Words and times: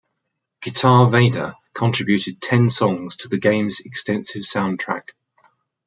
Guitar 0.63 1.11
Vader 1.11 1.53
contributed 1.75 2.41
ten 2.41 2.71
songs 2.71 3.17
to 3.17 3.27
the 3.27 3.37
game's 3.37 3.81
extensive 3.81 4.41
soundtrack. 4.41 5.09